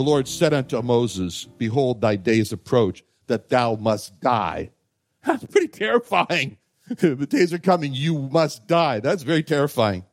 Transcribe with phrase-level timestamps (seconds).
[0.00, 4.70] The Lord said unto Moses, Behold, thy days approach, that thou must die.
[5.26, 6.56] That's pretty terrifying.
[6.88, 9.00] the days are coming, you must die.
[9.00, 10.06] That's very terrifying.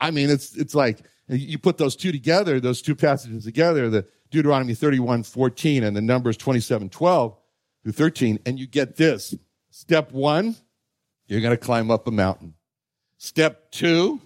[0.00, 4.06] I mean, it's, it's like, you put those two together, those two passages together, the
[4.30, 7.36] Deuteronomy 31, 14 and the Numbers 27, 12
[7.82, 9.34] through 13, and you get this.
[9.70, 10.54] Step one,
[11.26, 12.54] you're going to climb up a mountain.
[13.18, 14.20] Step two,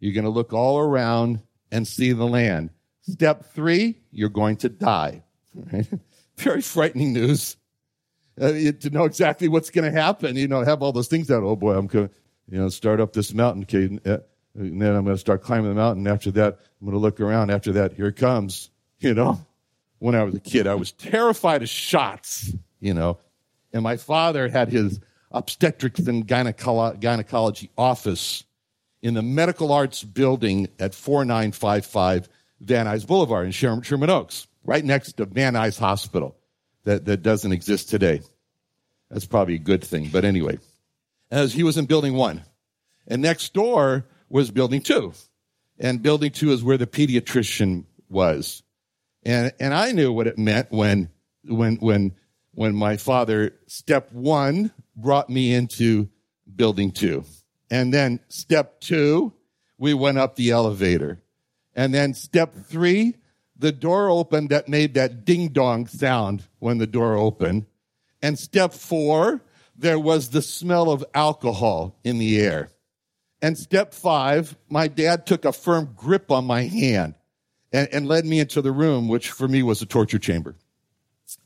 [0.00, 2.70] you're going to look all around and see the land.
[3.02, 5.22] Step three, you're going to die.
[5.54, 5.86] Right?
[6.36, 7.56] Very frightening news.
[8.40, 11.42] Uh, to know exactly what's going to happen, you know, have all those things out.
[11.42, 12.14] Oh boy, I'm going to,
[12.48, 14.18] you know, start up this mountain, okay, uh,
[14.54, 16.06] and then I'm going to start climbing the mountain.
[16.06, 17.50] After that, I'm going to look around.
[17.50, 18.70] After that, here it comes.
[19.00, 19.40] You know,
[19.98, 22.52] when I was a kid, I was terrified of shots.
[22.80, 23.18] You know,
[23.72, 25.00] and my father had his
[25.32, 28.44] obstetrics and gynecolo- gynecology office
[29.02, 32.28] in the medical arts building at 4955
[32.60, 36.36] Van Nuys Boulevard in Sherman Oaks, right next to Van Nuys Hospital
[36.84, 38.22] that, that doesn't exist today.
[39.10, 40.08] That's probably a good thing.
[40.12, 40.58] But anyway,
[41.30, 42.44] as he was in building one
[43.06, 45.12] and next door was building two
[45.78, 48.62] and building two is where the pediatrician was.
[49.24, 51.10] And, and I knew what it meant when,
[51.44, 52.14] when, when,
[52.52, 56.08] when my father, step one, brought me into
[56.54, 57.24] building two.
[57.70, 59.32] And then step two,
[59.76, 61.20] we went up the elevator.
[61.78, 63.14] And then step three,
[63.56, 67.66] the door opened that made that ding dong sound when the door opened.
[68.20, 69.44] And step four,
[69.76, 72.70] there was the smell of alcohol in the air.
[73.40, 77.14] And step five, my dad took a firm grip on my hand
[77.72, 80.56] and, and led me into the room, which for me was a torture chamber.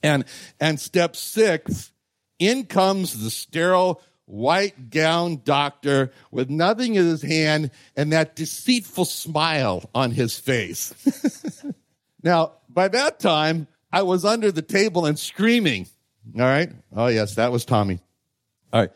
[0.03, 0.25] And,
[0.59, 1.93] and step six,
[2.38, 4.00] in comes the sterile
[4.32, 10.94] white gown doctor with nothing in his hand and that deceitful smile on his face.
[12.22, 15.87] now, by that time, I was under the table and screaming.
[16.34, 16.72] All right.
[16.97, 18.00] Oh, yes, that was Tommy.
[18.72, 18.91] All right.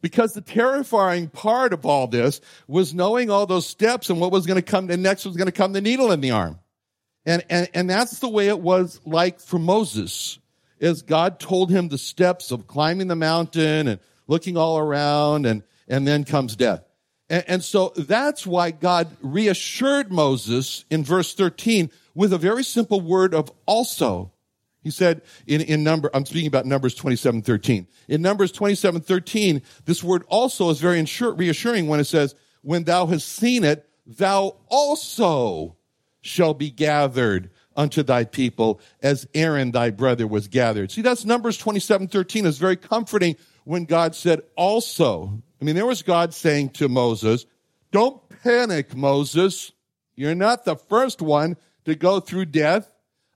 [0.00, 4.46] Because the terrifying part of all this was knowing all those steps and what was
[4.46, 6.58] going to come, and next was going to come the needle in the arm.
[7.26, 10.38] And, and, and that's the way it was like for Moses,
[10.80, 15.64] as God told him the steps of climbing the mountain and looking all around, and,
[15.88, 16.84] and then comes death.
[17.28, 23.00] And, and so that's why God reassured Moses in verse 13 with a very simple
[23.00, 24.32] word of also.
[24.82, 27.86] He said in, in number, I'm speaking about Numbers 27, 13.
[28.08, 33.06] In Numbers 27, 13, this word also is very reassuring when it says, when thou
[33.06, 35.76] hast seen it, thou also
[36.20, 40.90] shall be gathered unto thy people as Aaron thy brother was gathered.
[40.90, 43.36] See, that's Numbers 27, 13 is very comforting
[43.68, 45.42] when God said also.
[45.60, 47.44] I mean, there was God saying to Moses,
[47.92, 49.72] don't panic, Moses.
[50.16, 52.90] You're not the first one to go through death.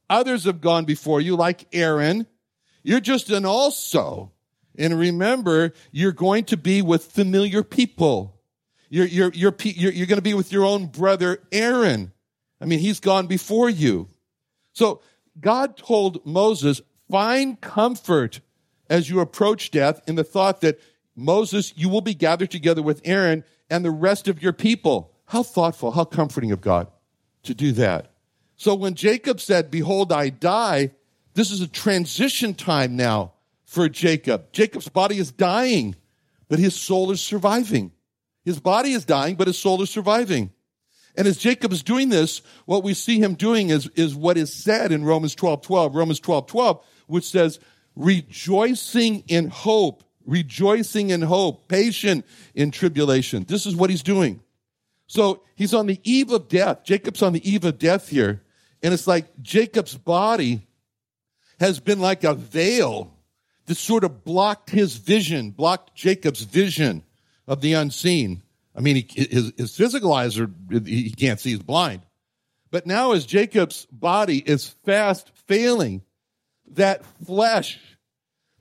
[0.09, 2.27] Others have gone before you, like Aaron.
[2.83, 4.33] You're just an also.
[4.79, 8.41] And remember, you're going to be with familiar people.
[8.89, 12.11] You're, you're, you're, you're, you're going to be with your own brother, Aaron.
[12.59, 14.09] I mean, he's gone before you.
[14.73, 15.03] So
[15.39, 16.81] God told Moses,
[17.11, 18.41] find comfort
[18.89, 20.81] as you approach death in the thought that
[21.15, 25.13] Moses, you will be gathered together with Aaron and the rest of your people.
[25.27, 26.89] How thoughtful, how comforting of God
[27.45, 28.13] to do that.
[28.57, 30.93] So when Jacob said, behold, I die,
[31.35, 33.33] this is a transition time now
[33.65, 34.53] for Jacob.
[34.53, 35.97] Jacob's body is dying,
[36.49, 37.93] but his soul is surviving.
[38.45, 40.51] His body is dying, but his soul is surviving.
[41.17, 44.53] And as Jacob is doing this, what we see him doing is, is what is
[44.53, 47.61] said in Romans 12, 12, Romans 12, 12, which says,
[47.97, 52.25] rejoicing in hope, rejoicing in hope, patient
[52.55, 53.45] in tribulation.
[53.45, 54.41] This is what he's doing.
[55.07, 56.85] So he's on the eve of death.
[56.85, 58.43] Jacob's on the eve of death here.
[58.83, 60.67] And it's like Jacob's body
[61.61, 63.15] has been like a veil
[63.67, 67.05] that sort of blocked his vision, blocked Jacob's vision
[67.47, 68.43] of the unseen.
[68.75, 70.51] I mean, he, his, his physical eyes are,
[70.85, 72.03] he can't see, he's blind.
[72.71, 76.03] But now as Jacob's body is fast failing,
[76.77, 77.79] that flesh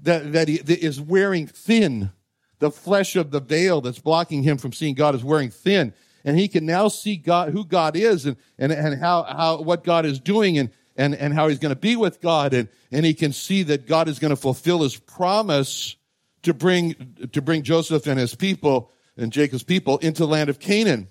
[0.01, 2.11] that, that is wearing thin,
[2.59, 5.93] the flesh of the veil that's blocking him from seeing God is wearing thin.
[6.23, 9.83] And he can now see God, who God is and, and, and how, how, what
[9.83, 12.53] God is doing and, and, and how he's going to be with God.
[12.53, 15.95] And, and he can see that God is going to fulfill his promise
[16.43, 20.59] to bring, to bring Joseph and his people and Jacob's people into the land of
[20.59, 21.09] Canaan.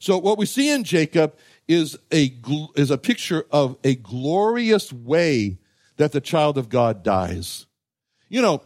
[0.00, 1.36] So what we see in Jacob
[1.66, 2.34] is a,
[2.76, 5.58] is a picture of a glorious way
[5.98, 7.66] that the child of God dies.
[8.28, 8.62] You know,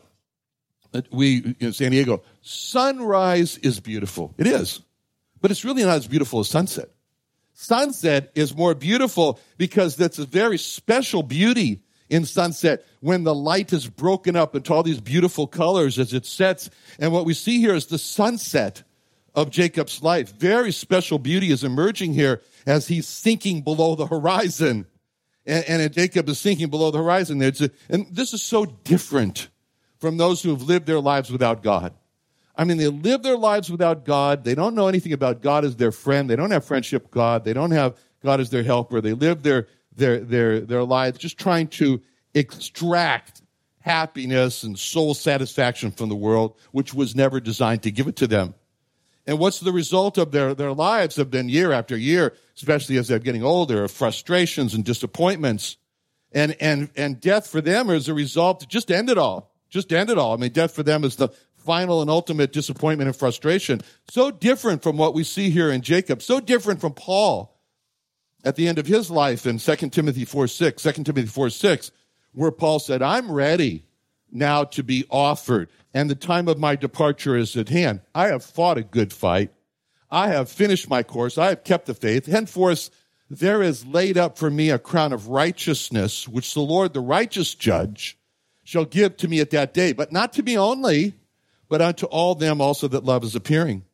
[1.11, 4.35] we in San Diego, sunrise is beautiful.
[4.39, 4.81] It is.
[5.41, 6.89] But it's really not as beautiful as sunset.
[7.55, 13.73] Sunset is more beautiful because that's a very special beauty in sunset when the light
[13.73, 16.71] is broken up into all these beautiful colors as it sets.
[16.99, 18.83] And what we see here is the sunset
[19.35, 20.33] of Jacob's life.
[20.37, 24.87] Very special beauty is emerging here as he's sinking below the horizon.
[25.47, 27.39] And, and Jacob is sinking below the horizon.
[27.39, 27.53] There.
[27.89, 29.49] and this is so different
[29.99, 31.95] from those who have lived their lives without God.
[32.55, 34.45] I mean, they live their lives without God.
[34.45, 36.29] They don't know anything about God as their friend.
[36.29, 37.45] They don't have friendship God.
[37.45, 39.01] They don't have God as their helper.
[39.01, 42.03] They live their, their, their, their lives just trying to
[42.35, 43.43] extract
[43.81, 48.27] happiness and soul satisfaction from the world, which was never designed to give it to
[48.27, 48.55] them.
[49.27, 53.09] And what's the result of their, their lives have been year after year, especially as
[53.09, 55.77] they're getting older, of frustrations and disappointments.
[56.33, 59.53] And, and, and death for them is a result, to just end it all.
[59.71, 60.35] Just end it all.
[60.35, 63.81] I mean, death for them is the final and ultimate disappointment and frustration.
[64.11, 66.23] So different from what we see here in Jacob.
[66.23, 67.57] So different from Paul
[68.45, 71.91] at the end of his life in 2 Timothy 4 6, 2 Timothy 4 6,
[72.33, 73.87] where Paul said, I'm ready
[74.33, 78.01] now to be offered and the time of my departure is at hand.
[78.15, 79.53] I have fought a good fight.
[80.11, 81.39] I have finished my course.
[81.39, 82.27] I have kept the faith.
[82.27, 82.91] Henceforth,
[83.31, 87.55] there is laid up for me a crown of righteousness, which the Lord, the righteous
[87.55, 88.19] judge,
[88.65, 91.15] shall give to me at that day, but not to me only,
[91.69, 93.85] but unto all them also that love is appearing.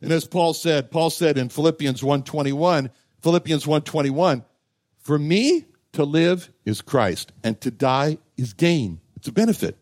[0.00, 2.90] And as Paul said, Paul said in Philippians 121,
[3.22, 4.44] Philippians 121,
[4.98, 9.00] for me to live is Christ and to die is gain.
[9.26, 9.76] A benefit.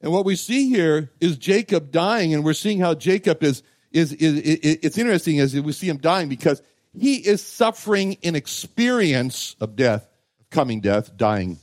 [0.00, 4.12] And what we see here is Jacob dying, and we're seeing how Jacob is, is,
[4.12, 6.62] is, is it's interesting as we see him dying because
[6.96, 10.08] he is suffering an experience of death,
[10.50, 11.58] coming death, dying.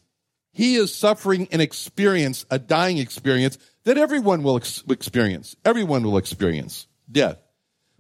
[0.52, 5.56] He is suffering an experience, a dying experience that everyone will ex- experience.
[5.66, 7.38] Everyone will experience death.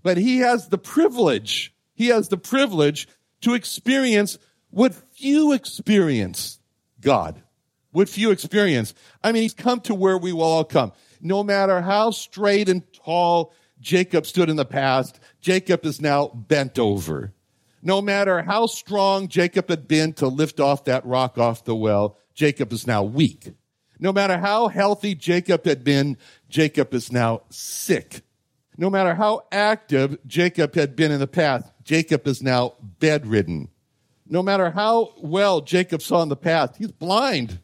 [0.03, 3.07] But he has the privilege, he has the privilege
[3.41, 4.37] to experience
[4.69, 6.59] what few experience
[6.99, 7.41] God
[7.95, 8.93] what few experience.
[9.23, 10.91] I mean, he's come to where we will all come.
[11.21, 16.77] No matter how straight and tall Jacob stood in the past, Jacob is now bent
[16.77, 17.33] over.
[17.81, 22.17] No matter how strong Jacob had been to lift off that rock off the well,
[22.33, 23.53] Jacob is now weak.
[23.97, 26.17] No matter how healthy Jacob had been,
[26.49, 28.23] Jacob is now sick.
[28.77, 33.69] No matter how active Jacob had been in the past, Jacob is now bedridden.
[34.27, 37.59] No matter how well Jacob saw in the past, he's blind.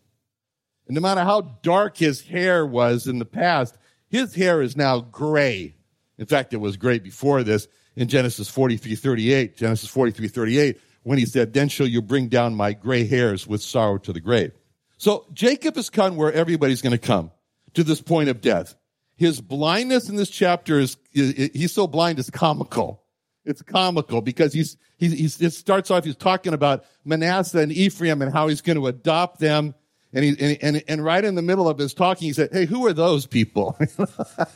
[0.88, 3.77] And no matter how dark his hair was in the past,
[4.09, 5.75] his hair is now gray.
[6.17, 9.57] In fact, it was gray before this in Genesis 43, 38.
[9.57, 13.61] Genesis 43, 38, when he said, Then shall you bring down my gray hairs with
[13.61, 14.51] sorrow to the grave.
[14.97, 17.31] So Jacob has come where everybody's going to come
[17.73, 18.75] to this point of death.
[19.15, 23.03] His blindness in this chapter is, he's so blind it's comical.
[23.45, 28.21] It's comical because he's, he's, he's, it starts off, he's talking about Manasseh and Ephraim
[28.21, 29.73] and how he's going to adopt them
[30.13, 32.65] and he, and, and, and right in the middle of his talking, he said, Hey,
[32.65, 33.77] who are those people?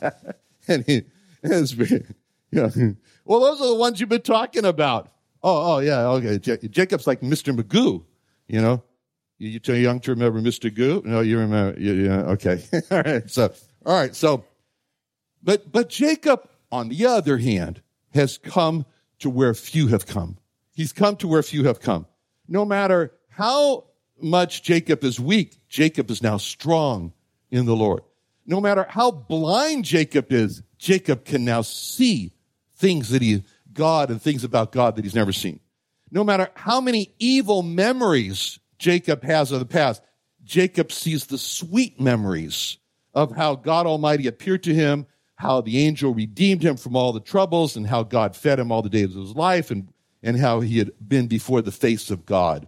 [0.67, 1.03] and he,
[2.51, 2.69] yeah.
[3.25, 5.11] well, those are the ones you've been talking about.
[5.43, 6.07] Oh, oh, yeah.
[6.07, 6.39] Okay.
[6.39, 7.55] Jacob's like Mr.
[7.55, 8.03] Magoo,
[8.47, 8.83] you know?
[9.37, 10.73] You, you too young to remember Mr.
[10.73, 11.01] Goo?
[11.05, 11.79] No, you remember.
[11.79, 12.21] Yeah.
[12.31, 12.63] Okay.
[12.91, 13.29] all right.
[13.29, 13.53] So,
[13.85, 14.15] all right.
[14.15, 14.43] So,
[15.43, 17.81] but, but Jacob, on the other hand,
[18.13, 18.85] has come
[19.19, 20.37] to where few have come.
[20.73, 22.07] He's come to where few have come.
[22.47, 23.85] No matter how
[24.21, 27.13] much Jacob is weak, Jacob is now strong
[27.51, 28.01] in the Lord.
[28.45, 32.33] No matter how blind Jacob is, Jacob can now see
[32.75, 33.43] things that he,
[33.73, 35.59] God and things about God that he's never seen.
[36.11, 40.01] No matter how many evil memories Jacob has of the past,
[40.43, 42.77] Jacob sees the sweet memories
[43.13, 47.19] of how God Almighty appeared to him, how the angel redeemed him from all the
[47.19, 49.89] troubles, and how God fed him all the days of his life, and,
[50.21, 52.67] and how he had been before the face of God.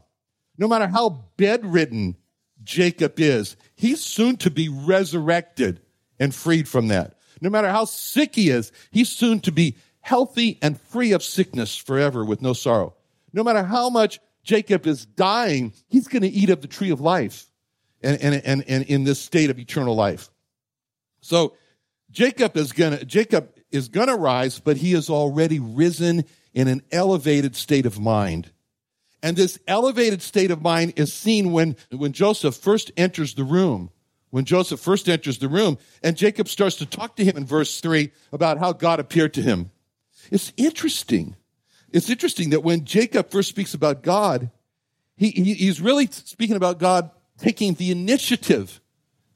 [0.58, 2.16] No matter how bedridden
[2.64, 5.82] Jacob is, he's soon to be resurrected
[6.20, 7.18] and freed from that.
[7.42, 11.76] No matter how sick he is, he's soon to be healthy and free of sickness
[11.76, 12.96] forever with no sorrow.
[13.34, 17.02] No matter how much Jacob is dying, he's going to eat of the tree of
[17.02, 17.50] life
[18.02, 20.30] and, and, and, and in this state of eternal life.
[21.22, 21.54] So
[22.10, 26.68] Jacob is going to, Jacob is going to rise, but he is already risen in
[26.68, 28.50] an elevated state of mind.
[29.24, 33.90] And this elevated state of mind is seen when, when Joseph first enters the room.
[34.30, 37.80] When Joseph first enters the room and Jacob starts to talk to him in verse
[37.80, 39.72] three about how God appeared to him.
[40.30, 41.36] It's interesting.
[41.92, 44.52] It's interesting that when Jacob first speaks about God,
[45.16, 48.82] he, he, he's really speaking about God taking the initiative.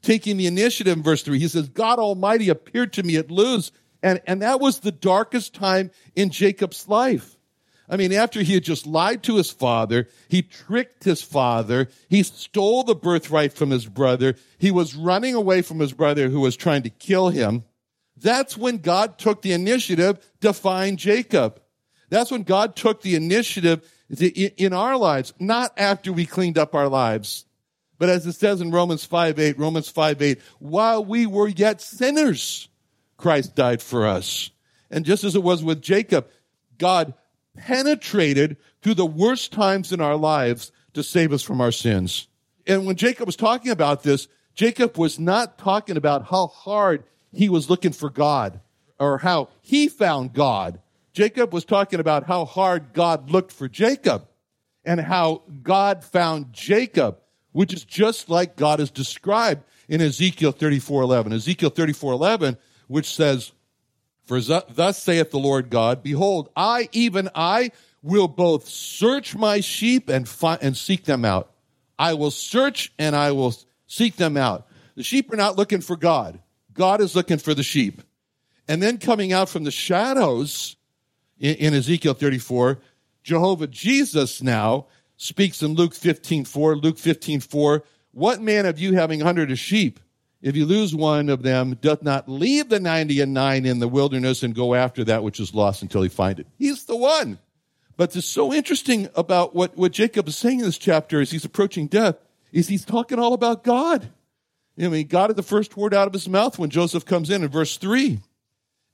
[0.01, 1.39] Taking the initiative in verse three.
[1.39, 3.71] He says, God Almighty appeared to me at Luz.
[4.03, 7.37] And, and that was the darkest time in Jacob's life.
[7.91, 12.23] I mean, after he had just lied to his father, he tricked his father, he
[12.23, 16.55] stole the birthright from his brother, he was running away from his brother who was
[16.55, 17.65] trying to kill him.
[18.15, 21.61] That's when God took the initiative to find Jacob.
[22.09, 26.87] That's when God took the initiative in our lives, not after we cleaned up our
[26.87, 27.45] lives.
[27.97, 31.81] But as it says in Romans 5 8, Romans 5 8, while we were yet
[31.81, 32.69] sinners,
[33.17, 34.49] Christ died for us.
[34.89, 36.27] And just as it was with Jacob,
[36.77, 37.13] God
[37.57, 42.27] penetrated through the worst times in our lives to save us from our sins.
[42.67, 47.49] And when Jacob was talking about this, Jacob was not talking about how hard he
[47.49, 48.59] was looking for God
[48.99, 50.79] or how he found God.
[51.13, 54.27] Jacob was talking about how hard God looked for Jacob
[54.85, 57.17] and how God found Jacob,
[57.51, 61.33] which is just like God is described in Ezekiel 34:11.
[61.33, 63.51] Ezekiel 34:11, which says,
[64.25, 70.09] for thus saith the Lord God, behold, I, even I, will both search my sheep
[70.09, 71.51] and find, and seek them out.
[71.99, 73.53] I will search and I will
[73.87, 74.67] seek them out.
[74.95, 76.39] The sheep are not looking for God.
[76.73, 78.01] God is looking for the sheep.
[78.67, 80.75] And then coming out from the shadows
[81.39, 82.79] in, in Ezekiel 34,
[83.23, 84.87] Jehovah Jesus now
[85.17, 89.51] speaks in Luke 15, 4, Luke 15, 4, what man of you having a hundred
[89.51, 89.99] of sheep
[90.41, 93.87] if you lose one of them, doth not leave the 90 and 9 in the
[93.87, 96.47] wilderness and go after that which is lost until he find it.
[96.57, 97.37] He's the one.
[97.95, 101.45] But it's so interesting about what, what Jacob is saying in this chapter as he's
[101.45, 102.15] approaching death
[102.51, 104.09] is he's talking all about God.
[104.79, 107.43] I mean, God is the first word out of his mouth when Joseph comes in
[107.43, 108.19] in verse 3.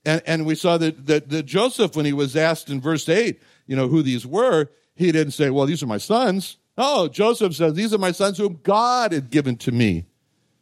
[0.04, 3.40] And, and we saw that, that, that Joseph, when he was asked in verse 8,
[3.66, 6.58] you know, who these were, he didn't say, well, these are my sons.
[6.76, 10.06] Oh, Joseph says, these are my sons whom God had given to me.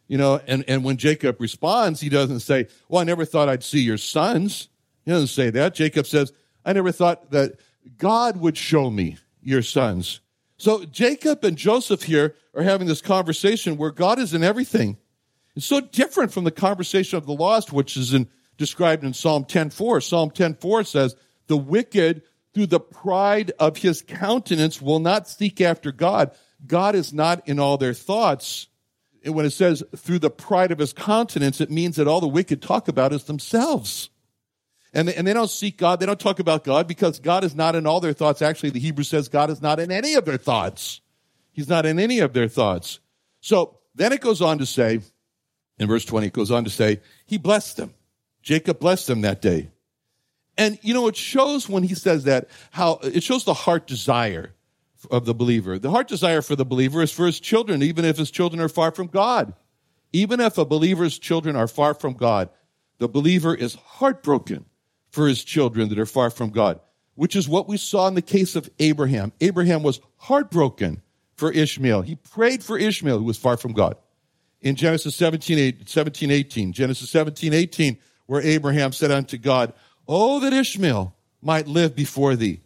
[0.07, 3.63] You know, and, and when Jacob responds, he doesn't say, Well, I never thought I'd
[3.63, 4.69] see your sons.
[5.05, 5.73] He doesn't say that.
[5.73, 6.31] Jacob says,
[6.65, 7.59] I never thought that
[7.97, 10.21] God would show me your sons.
[10.57, 14.97] So Jacob and Joseph here are having this conversation where God is in everything.
[15.55, 19.45] It's so different from the conversation of the lost, which is in, described in Psalm
[19.45, 20.03] 10.4.
[20.03, 21.15] Psalm 10.4 says,
[21.47, 22.23] the wicked
[22.53, 26.31] through the pride of his countenance will not seek after God.
[26.65, 28.67] God is not in all their thoughts
[29.33, 32.61] when it says through the pride of his countenance, it means that all the wicked
[32.61, 34.09] talk about is themselves.
[34.93, 35.99] And they, and they don't seek God.
[35.99, 38.41] They don't talk about God because God is not in all their thoughts.
[38.41, 41.01] Actually, the Hebrew says God is not in any of their thoughts.
[41.51, 42.99] He's not in any of their thoughts.
[43.41, 45.01] So then it goes on to say,
[45.79, 47.93] in verse 20, it goes on to say, he blessed them.
[48.41, 49.71] Jacob blessed them that day.
[50.57, 54.53] And you know, it shows when he says that how it shows the heart desire
[55.11, 55.79] of the believer.
[55.79, 58.69] The heart desire for the believer is for his children, even if his children are
[58.69, 59.53] far from God.
[60.13, 62.49] Even if a believer's children are far from God,
[62.97, 64.65] the believer is heartbroken
[65.11, 66.79] for his children that are far from God,
[67.15, 69.33] which is what we saw in the case of Abraham.
[69.41, 71.01] Abraham was heartbroken
[71.35, 72.01] for Ishmael.
[72.01, 73.95] He prayed for Ishmael, who was far from God.
[74.61, 79.73] In Genesis 17, 17 18, Genesis 17, 18, where Abraham said unto God,
[80.07, 82.61] Oh, that Ishmael might live before thee.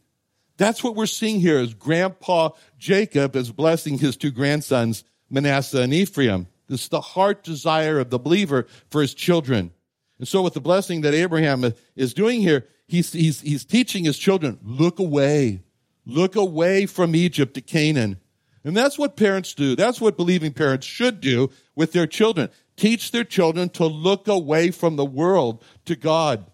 [0.58, 5.93] That's what we're seeing here is grandpa Jacob is blessing his two grandsons, Manasseh and
[5.93, 6.48] Ephraim.
[6.67, 9.72] This is the heart desire of the believer for his children.
[10.20, 14.17] And so with the blessing that Abraham is doing here, he's, he's, he's teaching his
[14.17, 15.63] children, look away.
[16.05, 18.20] Look away from Egypt to Canaan.
[18.63, 19.75] And that's what parents do.
[19.75, 22.50] That's what believing parents should do with their children.
[22.77, 26.46] Teach their children to look away from the world to God.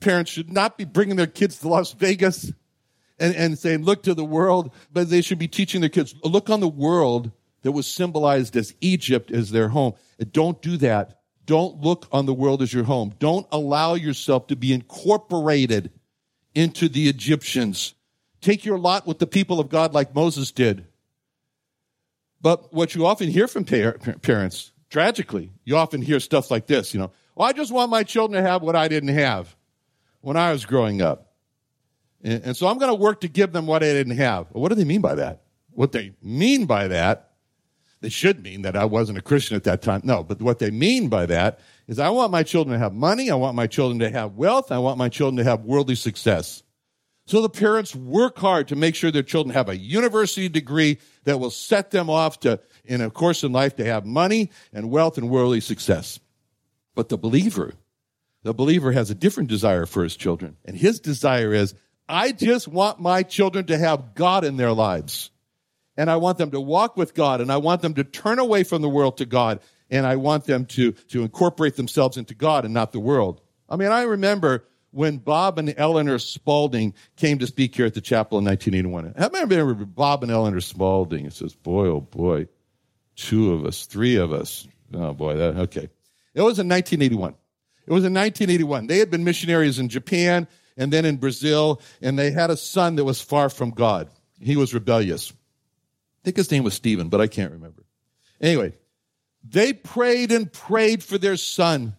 [0.00, 2.52] Parents should not be bringing their kids to Las Vegas
[3.18, 6.50] and, and saying, look to the world, but they should be teaching their kids, look
[6.50, 7.32] on the world
[7.62, 9.94] that was symbolized as Egypt as their home.
[10.32, 11.20] Don't do that.
[11.44, 13.14] Don't look on the world as your home.
[13.18, 15.90] Don't allow yourself to be incorporated
[16.54, 17.94] into the Egyptians.
[18.40, 20.86] Take your lot with the people of God like Moses did.
[22.40, 26.94] But what you often hear from par- parents, tragically, you often hear stuff like this,
[26.94, 29.56] you know, well, I just want my children to have what I didn't have
[30.20, 31.27] when I was growing up.
[32.22, 34.46] And, and so I'm going to work to give them what I didn't have.
[34.50, 35.42] What do they mean by that?
[35.70, 37.32] What they mean by that,
[38.00, 40.02] they should mean that I wasn't a Christian at that time.
[40.04, 43.30] No, but what they mean by that is I want my children to have money.
[43.30, 44.70] I want my children to have wealth.
[44.70, 46.62] I want my children to have worldly success.
[47.26, 51.38] So the parents work hard to make sure their children have a university degree that
[51.38, 55.18] will set them off to, in a course in life, to have money and wealth
[55.18, 56.20] and worldly success.
[56.94, 57.74] But the believer,
[58.44, 60.56] the believer has a different desire for his children.
[60.64, 61.74] And his desire is,
[62.08, 65.30] I just want my children to have God in their lives.
[65.96, 68.62] And I want them to walk with God and I want them to turn away
[68.62, 69.60] from the world to God.
[69.90, 73.40] And I want them to, to incorporate themselves into God and not the world.
[73.68, 78.00] I mean, I remember when Bob and Eleanor Spalding came to speak here at the
[78.00, 79.14] chapel in 1981.
[79.18, 81.26] I remember Bob and Eleanor Spalding.
[81.26, 82.48] It says, boy, oh boy,
[83.16, 84.66] two of us, three of us.
[84.94, 85.88] Oh boy, that, okay.
[86.34, 87.34] It was in 1981.
[87.86, 88.86] It was in 1981.
[88.86, 90.46] They had been missionaries in Japan
[90.78, 94.08] and then in Brazil, and they had a son that was far from God.
[94.40, 95.32] He was rebellious.
[95.32, 97.84] I think his name was Stephen, but I can't remember.
[98.40, 98.72] Anyway,
[99.42, 101.96] they prayed and prayed for their son.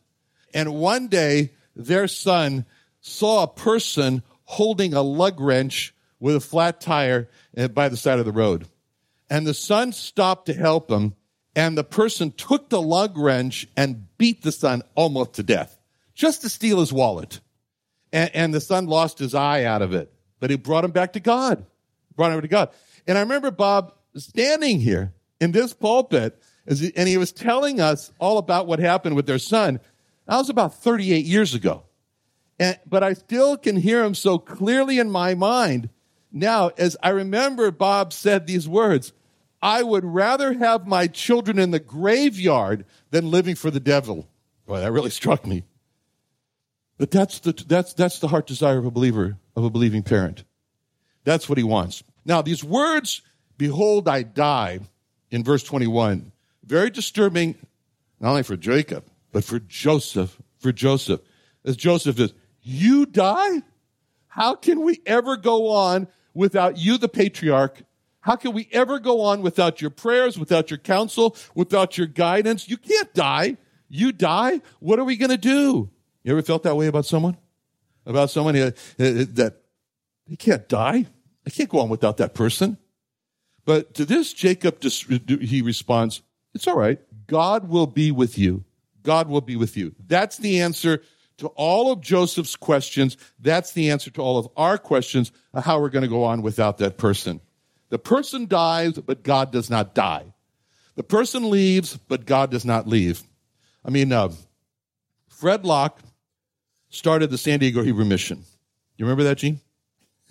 [0.54, 2.66] And one day, their son
[3.02, 8.20] saw a person holding a lug wrench with a flat tire eh, by the side
[8.20, 8.66] of the road.
[9.30, 11.16] And the son stopped to help him,
[11.56, 15.78] and the person took the lug wrench and beat the son almost to death,
[16.16, 17.42] just to steal his wallet.
[18.12, 21.14] And, and the son lost his eye out of it, but he brought him back
[21.14, 21.66] to God.
[22.16, 22.70] Brought him to God.
[23.08, 28.38] And I remember Bob standing here in this pulpit, and he was telling us all
[28.38, 29.80] about what happened with their son.
[30.28, 31.84] That was about 38 years ago.
[32.60, 35.90] And, but I still can hear him so clearly in my mind.
[36.32, 39.14] Now, as I remember Bob said these words,
[39.62, 44.28] I would rather have my children in the graveyard than living for the devil.
[44.66, 45.64] Boy, that really struck me.
[47.00, 50.44] But that's the, that's, that's the heart desire of a believer, of a believing parent.
[51.24, 52.04] That's what he wants.
[52.26, 53.22] Now, these words,
[53.58, 54.82] behold, I die,
[55.32, 56.34] in verse 21,
[56.66, 57.56] very disturbing,
[58.20, 61.22] not only for Jacob, but for Joseph, for Joseph.
[61.64, 63.64] As Joseph is, you die?
[64.28, 67.82] How can we ever go on without you, the patriarch?
[68.20, 72.68] How can we ever go on without your prayers, without your counsel, without your guidance?
[72.68, 73.56] You can't die.
[73.88, 74.62] You die?
[74.80, 75.90] What are we going to do?
[76.24, 77.38] You ever felt that way about someone?
[78.06, 79.62] About someone uh, uh, uh, that
[80.28, 81.06] they can't die?
[81.46, 82.78] I can't go on without that person.
[83.66, 86.22] But to this, Jacob, he responds,
[86.54, 87.00] It's all right.
[87.28, 88.64] God will be with you.
[89.04, 89.96] God will be with you.
[90.08, 91.04] That's the answer
[91.38, 93.18] to all of Joseph's questions.
[93.40, 96.42] That's the answer to all of our questions of how we're going to go on
[96.42, 97.42] without that person.
[97.90, 100.34] The person dies, but God does not die.
[100.96, 103.24] The person leaves, but God does not leave.
[103.86, 104.32] I mean, uh,
[105.30, 106.00] Fred Locke
[106.90, 108.44] started the San Diego Hebrew Mission.
[108.98, 109.60] You remember that, Gene?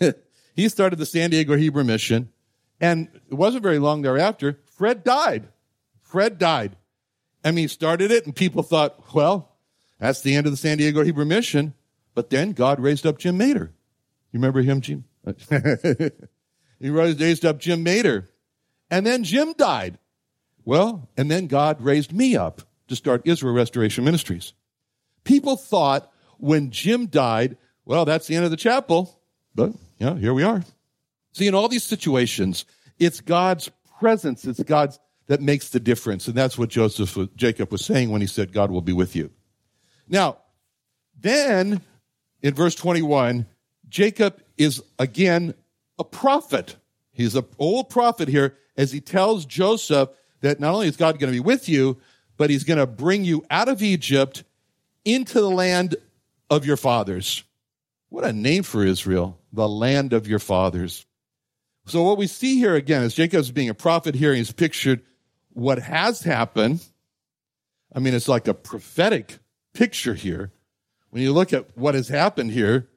[0.54, 2.30] he started the San Diego Hebrew Mission,
[2.80, 5.48] and it wasn't very long thereafter, Fred died.
[6.02, 6.76] Fred died.
[7.44, 9.56] I mean, he started it, and people thought, well,
[9.98, 11.74] that's the end of the San Diego Hebrew Mission.
[12.14, 13.72] But then God raised up Jim Mater.
[14.32, 15.04] You remember him, Jim?
[16.80, 18.28] he raised up Jim Mater.
[18.90, 19.98] And then Jim died.
[20.64, 24.52] Well, and then God raised me up to start Israel Restoration Ministries.
[25.24, 29.20] People thought when Jim died, well, that's the end of the chapel.
[29.54, 30.64] But, yeah, here we are.
[31.32, 32.64] See, in all these situations,
[32.98, 34.98] it's God's presence, it's God's
[35.28, 36.26] that makes the difference.
[36.26, 39.30] And that's what Joseph, Jacob was saying when he said, God will be with you.
[40.08, 40.38] Now,
[41.20, 41.82] then
[42.42, 43.46] in verse 21,
[43.88, 45.54] Jacob is again
[45.98, 46.76] a prophet.
[47.12, 50.08] He's an old prophet here as he tells Joseph
[50.40, 51.98] that not only is God going to be with you,
[52.36, 54.44] but he's going to bring you out of Egypt
[55.04, 55.96] into the land
[56.50, 57.44] of your fathers.
[58.08, 61.04] What a name for Israel, the land of your fathers.
[61.86, 64.34] So what we see here again is Jacob's being a prophet here.
[64.34, 65.02] He's pictured
[65.52, 66.84] what has happened.
[67.94, 69.38] I mean, it's like a prophetic
[69.72, 70.52] picture here.
[71.10, 72.88] When you look at what has happened here,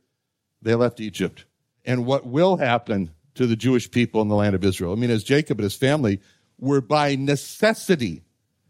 [0.62, 1.46] they left Egypt.
[1.86, 4.92] And what will happen to the Jewish people in the land of Israel.
[4.92, 6.20] I mean, as Jacob and his family
[6.60, 8.24] were by necessity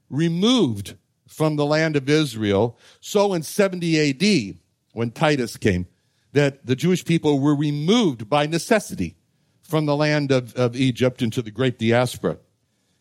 [0.10, 0.96] removed
[1.28, 4.58] from the land of Israel, so in 70 AD,
[4.94, 5.88] when Titus came,
[6.34, 9.16] that the Jewish people were removed by necessity
[9.64, 12.38] from the land of, of Egypt into the great diaspora.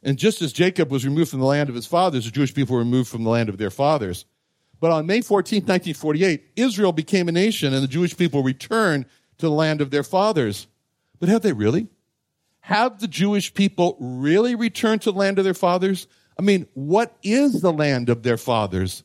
[0.02, 2.74] And just as Jacob was removed from the land of his fathers, the Jewish people
[2.74, 4.24] were removed from the land of their fathers.
[4.80, 9.04] But on May 14, 1948, Israel became a nation and the Jewish people returned
[9.38, 10.66] to the land of their fathers.
[11.18, 11.88] But have they really?
[12.60, 16.06] have the Jewish people really returned to the land of their fathers?
[16.38, 19.02] I mean, what is the land of their fathers?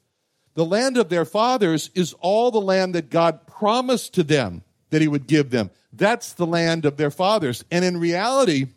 [0.55, 5.01] The land of their fathers is all the land that God promised to them that
[5.01, 5.69] he would give them.
[5.91, 7.63] That's the land of their fathers.
[7.69, 8.67] And in reality,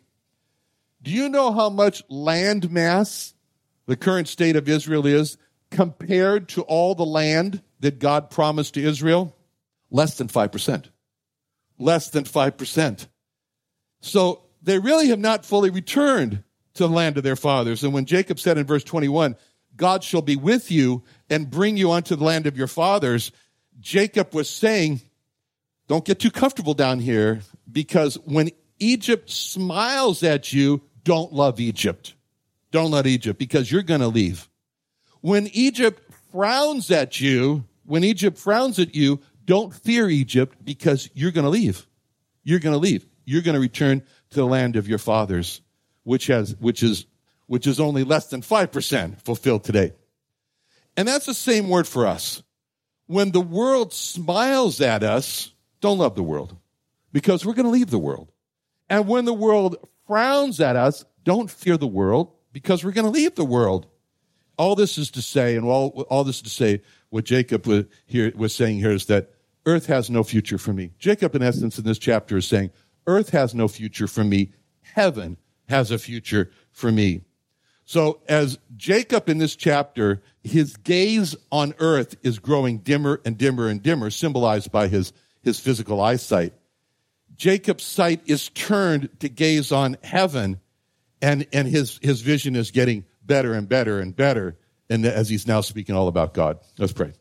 [1.01, 3.33] do you know how much land mass
[3.85, 5.37] the current state of Israel is
[5.71, 9.35] compared to all the land that God promised to Israel?
[9.89, 10.85] Less than 5%.
[11.77, 13.07] Less than 5%.
[14.01, 17.83] So they really have not fully returned to the land of their fathers.
[17.83, 19.35] And when Jacob said in verse 21,
[19.79, 23.31] God shall be with you and bring you unto the land of your fathers,
[23.79, 25.01] Jacob was saying,
[25.87, 32.13] don't get too comfortable down here because when Egypt smiles at you, don't love Egypt.
[32.71, 34.47] Don't love Egypt because you're going to leave.
[35.21, 41.31] When Egypt frowns at you, when Egypt frowns at you, don't fear Egypt because you're
[41.31, 41.87] going to leave.
[42.43, 43.07] You're going to leave.
[43.25, 45.61] You're going to return to the land of your fathers,
[46.03, 47.05] which has, which is,
[47.49, 49.91] which is only less than 5% fulfilled today.
[50.95, 52.43] And that's the same word for us.
[53.07, 56.55] When the world smiles at us, don't love the world
[57.11, 58.31] because we're going to leave the world.
[58.87, 63.11] And when the world frowns at us, don't fear the world because we're going to
[63.11, 63.87] leave the world.
[64.59, 67.85] All this is to say, and all, all this is to say, what Jacob was,
[68.05, 69.31] here, was saying here is that
[69.65, 70.91] earth has no future for me.
[70.99, 72.69] Jacob, in essence, in this chapter is saying,
[73.07, 74.53] earth has no future for me.
[74.81, 77.23] Heaven has a future for me.
[77.89, 83.67] So as Jacob in this chapter, his gaze on earth is growing dimmer and dimmer
[83.67, 86.53] and dimmer, symbolized by his his physical eyesight.
[87.35, 90.59] Jacob's sight is turned to gaze on heaven,
[91.19, 94.55] and, and his, his vision is getting better and better and better
[94.87, 96.59] and as he's now speaking all about God.
[96.77, 97.13] Let's pray.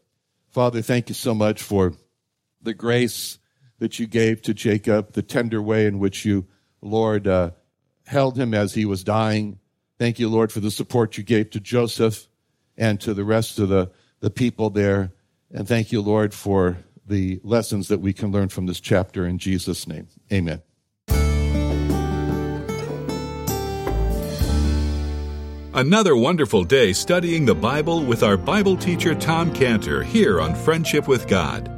[0.51, 1.95] Father, thank you so much for
[2.61, 3.39] the grace
[3.79, 6.47] that you gave to Jacob, the tender way in which you,
[6.83, 7.53] Lord, uh,
[8.07, 9.61] held him as he was dying.
[9.99, 12.29] Thank you, Lord, for the support you gave to Joseph
[12.77, 15.13] and to the rest of the, the people there.
[15.51, 19.39] And thank you, Lord, for the lessons that we can learn from this chapter in
[19.39, 20.09] Jesus' name.
[20.33, 20.63] Amen.
[25.75, 31.07] Another wonderful day studying the Bible with our Bible teacher Tom Cantor here on Friendship
[31.07, 31.78] with God.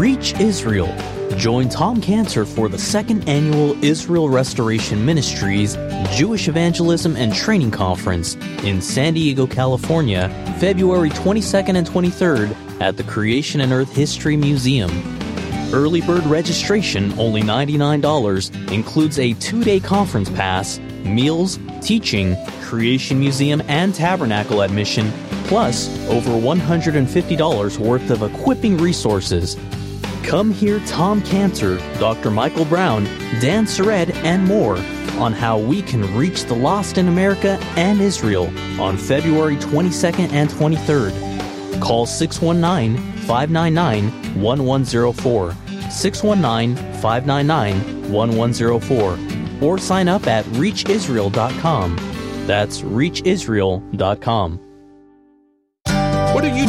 [0.00, 0.96] Reach Israel.
[1.36, 5.76] Join Tom Cantor for the second annual Israel Restoration Ministries
[6.16, 8.34] Jewish Evangelism and Training Conference
[8.64, 14.90] in San Diego, California, February 22nd and 23rd at the Creation and Earth History Museum.
[15.70, 23.60] Early bird registration, only $99, includes a two day conference pass, meals, teaching, Creation Museum,
[23.68, 25.12] and Tabernacle admission,
[25.44, 29.58] plus over $150 worth of equipping resources.
[30.30, 32.30] Come hear Tom Cantor, Dr.
[32.30, 33.02] Michael Brown,
[33.40, 34.76] Dan Sered, and more
[35.18, 38.46] on how we can reach the lost in America and Israel
[38.80, 41.80] on February 22nd and 23rd.
[41.80, 45.56] Call 619 599 1104.
[45.90, 49.68] 619 599 1104.
[49.68, 51.96] Or sign up at reachisrael.com.
[52.46, 54.69] That's reachisrael.com.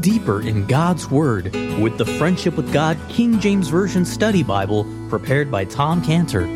[0.00, 5.50] deeper in God's Word with the Friendship with God King James Version Study Bible prepared
[5.50, 6.46] by Tom Cantor.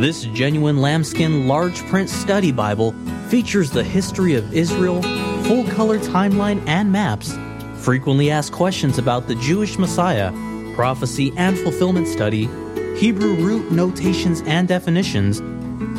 [0.00, 2.92] This genuine lambskin large print study Bible
[3.28, 5.00] features the history of Israel,
[5.44, 7.36] full color timeline and maps,
[7.76, 10.32] frequently asked questions about the Jewish Messiah,
[10.74, 12.48] prophecy and fulfillment study,
[12.96, 15.40] Hebrew root notations and definitions,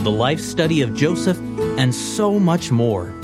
[0.03, 1.39] the life study of Joseph,
[1.77, 3.16] and so much more.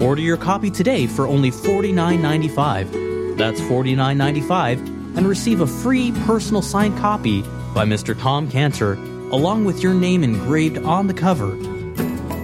[0.00, 3.36] Order your copy today for only $49.95.
[3.36, 7.42] That's $49.95 and receive a free personal signed copy
[7.74, 8.18] by Mr.
[8.18, 8.94] Tom Cantor
[9.30, 11.56] along with your name engraved on the cover.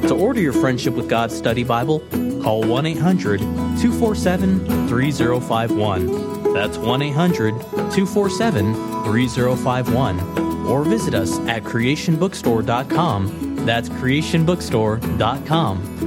[0.08, 2.00] To order your Friendship with God study Bible,
[2.42, 6.52] call 1 800 247 3051.
[6.52, 10.20] That's 1 800 247 3051.
[10.66, 13.66] Or visit us at creationbookstore.com.
[13.66, 16.05] That's creationbookstore.com.